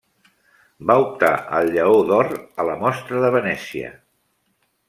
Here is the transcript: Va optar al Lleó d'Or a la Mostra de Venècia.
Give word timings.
Va 0.91 0.95
optar 1.03 1.29
al 1.59 1.69
Lleó 1.77 1.99
d'Or 2.13 2.31
a 2.63 2.65
la 2.71 2.81
Mostra 2.87 3.23
de 3.27 3.33
Venècia. 3.39 3.93